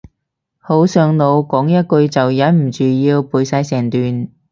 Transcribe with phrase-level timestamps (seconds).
[0.57, 4.29] 好上腦，講一句就忍唔住要背晒成段